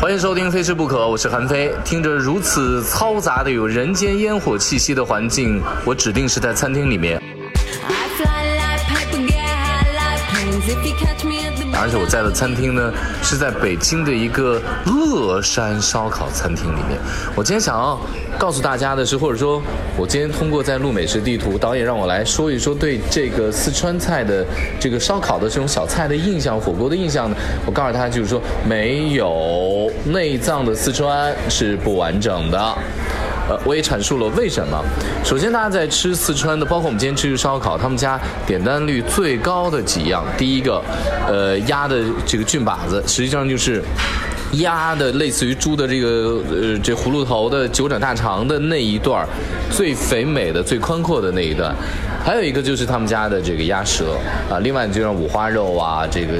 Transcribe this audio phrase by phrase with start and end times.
[0.00, 1.72] 欢迎收听《非吃不可》，我是韩非。
[1.84, 7.20] 听着如此嘈杂的、有人间烟火气息的环境，我指定是在餐厅里面。
[11.80, 12.92] 而且我在的餐厅呢，
[13.22, 16.98] 是在北京的一个乐山烧烤餐厅里面。
[17.34, 17.98] 我今天想要
[18.36, 19.62] 告诉大家的是，或者说，
[19.96, 24.44] 我今天通过在录美食地图，导演让我来说一说对这个四川菜的
[24.80, 27.36] 这个烧烤的这种小菜的印象、火锅的印象呢。
[27.64, 32.74] 我告诉他，就是说，没有内脏的四川是不完整的。
[33.48, 34.84] 呃，我也阐述了为什么。
[35.24, 40.82] 首先，大家在吃四川的，包括我们今天吃的烧烤，他们家点单率最高的几样，第一个，
[41.26, 43.82] 呃，鸭的这个菌把子，实际上就是
[44.52, 49.26] 鸭的类似于猪的这个呃这葫芦头的九转大肠的那一段
[49.70, 51.74] 最肥美的、最宽阔的那一段。
[52.24, 54.16] 还有一个就是他们家的这个鸭舌
[54.50, 56.34] 啊，另外就像五花肉啊、这个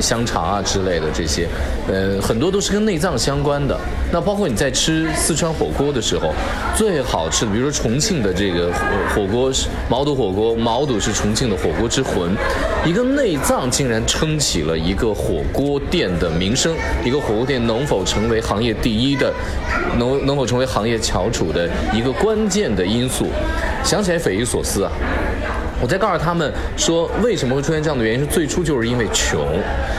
[0.00, 1.48] 香肠啊之类的这些，
[1.88, 3.78] 呃，很多都是跟内脏相关的。
[4.12, 6.34] 那包括你在吃四川火锅的时候，
[6.76, 8.70] 最好吃的，比如说重庆的这个
[9.14, 12.36] 火锅是毛肚火锅，毛肚是重庆的火锅之魂，
[12.84, 19.32] 一个内脏竟然撑起了一个火锅店的名声，一个火锅能否成为行业第一的，
[19.98, 23.26] 能能否成为行业翘楚的一个关键的因素，
[23.84, 24.92] 想起来匪夷所思啊。
[25.82, 28.20] 我再告诉他们说，为什么会出现这样的原因？
[28.20, 29.40] 是最初就是因为穷。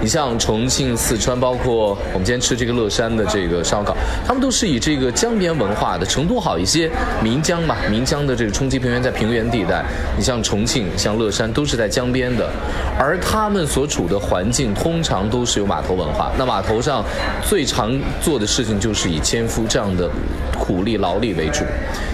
[0.00, 6.04] 你像重庆、四川，包括我们今天吃这个乐山的这个烧烤，他们都是以这个江边文化的。
[6.04, 6.90] 成都好一些，
[7.22, 9.82] 岷江嘛，岷江的这个冲积平原在平原地带。
[10.16, 12.50] 你像重庆、像乐山，都是在江边的，
[12.98, 16.30] 而他们所处的环境通常都是有码头文化。
[16.36, 17.02] 那码头上
[17.48, 20.10] 最常做的事情就是以纤夫这样的
[20.58, 21.64] 苦力劳力为主。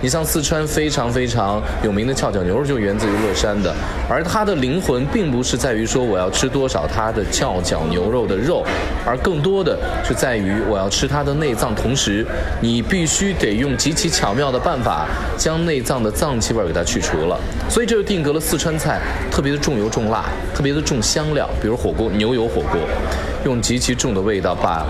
[0.00, 3.43] 你像四川非常非常有名的翘脚牛肉，就源自于乐山。
[3.44, 3.74] 山的，
[4.08, 8.64] 而它的灵魂并不是在于说我要吃多少它的翘脚牛肉的肉，
[9.04, 12.26] 而更多的是在于我要吃它的内脏，同时
[12.62, 17.38] 你必须得用极其巧妙的办法将内脏的脏气味给它去除了。
[17.68, 18.98] 所以这就定格了四川菜
[19.30, 20.24] 特别的重油重辣，
[20.54, 22.80] 特别的重香料，比如火锅牛油火锅，
[23.44, 24.86] 用极其重的味道把。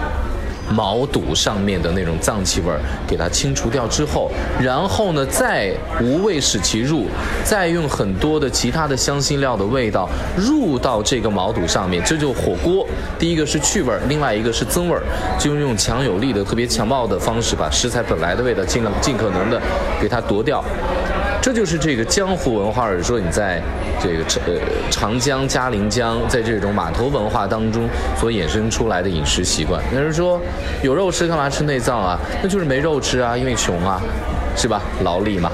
[0.70, 4.30] 毛肚上面的那种脏气味儿给它清除掉之后，
[4.60, 7.06] 然后呢，再无味使其入，
[7.44, 12.86] 再用很多的其他的香辛料的味道入到这个毛肚上面，这就火锅。
[13.18, 15.02] 第一个是去味儿，另外一个是增味儿，
[15.38, 19.60] 就用强有力的、特别强暴的方式，把食材本来的味道尽量尽可能的
[20.00, 20.64] 给它夺掉。
[21.44, 23.60] 这就是这个江湖文化，或者说你在
[24.00, 24.58] 这个呃
[24.90, 27.86] 长江、嘉陵江，在这种码头文化当中
[28.18, 29.78] 所衍生出来的饮食习惯。
[29.92, 30.40] 有人说
[30.82, 32.18] 有肉吃干嘛吃内脏啊？
[32.42, 34.00] 那就是没肉吃啊，因为穷啊。
[34.56, 34.80] 是吧？
[35.02, 35.50] 劳力嘛，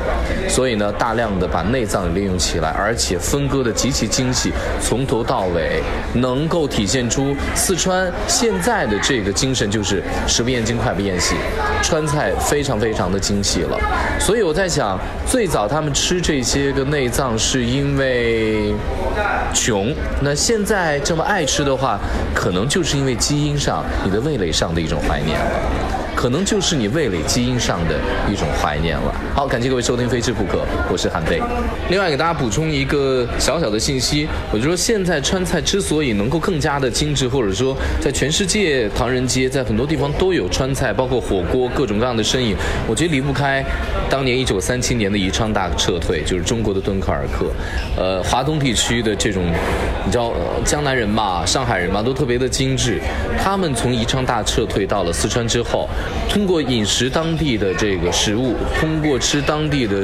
[0.48, 5.82] 所以呢，大量的把内脏利用起来，而且分割的极其精细，从头到尾
[6.14, 11.34] 能够体现出四川现在的这个精神，就是食不厌精，快不厌细，
[11.82, 13.78] 川菜非常非常的精细了。
[14.18, 18.74] 所以我在想，最早他们吃这些个内脏是因为
[19.54, 21.98] 穷，那现在这么爱吃的话，
[22.34, 25.46] 可能就是因为基因上、你的味蕾上的一种怀念了。
[26.14, 27.94] 可能就是你味蕾基因上的
[28.30, 29.14] 一种怀念了。
[29.34, 30.58] 好，感谢各位收听《非吃不可》，
[30.90, 31.40] 我是韩飞。
[31.88, 42.54] 另外给大家补充一个小小的信息，我就说现在川菜之所以能够更加的精致，或者说在全世界唐人街，在很多地方都有川菜，包括火锅各种各样的身影，
[42.86, 43.64] 我觉得离不开
[44.10, 47.50] 当年一九三七年的宜昌大撤退，就是中国的敦刻尔克。
[47.96, 49.44] 呃，华东地区的这种，
[50.04, 50.32] 你知道
[50.64, 53.00] 江南人嘛，上海人嘛，都特别的精致。
[53.42, 55.88] 他们从宜昌大撤退到了四川之后。
[56.28, 59.96] 通过饮食当地的这个食物，通过吃当地的，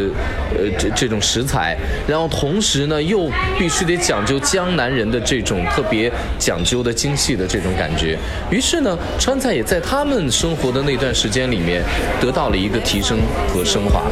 [0.56, 8.18] 呃，这这种食材，然后同时呢，又必须得讲究江南人的这种特别讲究的精细的这种感觉。
[8.50, 11.82] 于是呢，川菜也在他们生活的那段时间里面
[12.20, 13.18] 得到了一个提升
[13.52, 14.02] 和升华。